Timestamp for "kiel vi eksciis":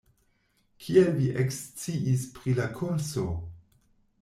0.85-2.25